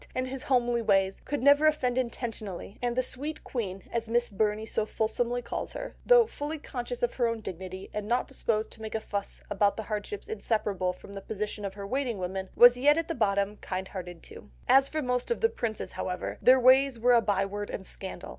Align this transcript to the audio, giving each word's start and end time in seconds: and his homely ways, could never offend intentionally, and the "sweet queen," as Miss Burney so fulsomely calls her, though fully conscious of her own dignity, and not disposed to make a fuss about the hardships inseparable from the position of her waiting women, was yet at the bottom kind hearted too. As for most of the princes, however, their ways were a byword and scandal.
and 0.15 0.27
his 0.29 0.41
homely 0.41 0.81
ways, 0.81 1.21
could 1.25 1.43
never 1.43 1.67
offend 1.67 1.95
intentionally, 1.95 2.75
and 2.81 2.95
the 2.95 3.03
"sweet 3.03 3.43
queen," 3.43 3.83
as 3.91 4.09
Miss 4.09 4.31
Burney 4.31 4.65
so 4.65 4.83
fulsomely 4.83 5.43
calls 5.43 5.73
her, 5.73 5.95
though 6.03 6.25
fully 6.25 6.57
conscious 6.57 7.03
of 7.03 7.13
her 7.13 7.27
own 7.27 7.39
dignity, 7.39 7.87
and 7.93 8.07
not 8.07 8.27
disposed 8.27 8.71
to 8.71 8.81
make 8.81 8.95
a 8.95 8.99
fuss 8.99 9.41
about 9.51 9.77
the 9.77 9.83
hardships 9.83 10.27
inseparable 10.27 10.91
from 10.91 11.13
the 11.13 11.21
position 11.21 11.63
of 11.63 11.75
her 11.75 11.85
waiting 11.85 12.17
women, 12.17 12.49
was 12.55 12.77
yet 12.77 12.97
at 12.97 13.07
the 13.09 13.13
bottom 13.13 13.57
kind 13.57 13.89
hearted 13.89 14.23
too. 14.23 14.49
As 14.67 14.89
for 14.89 15.03
most 15.03 15.29
of 15.29 15.39
the 15.39 15.49
princes, 15.49 15.91
however, 15.91 16.39
their 16.41 16.59
ways 16.59 16.97
were 16.99 17.13
a 17.13 17.21
byword 17.21 17.69
and 17.69 17.85
scandal. 17.85 18.29